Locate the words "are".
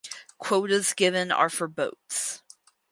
1.31-1.47